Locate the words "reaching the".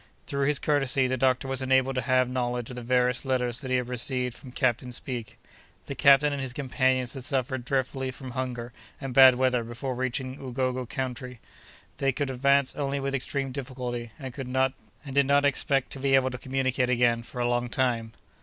9.93-10.43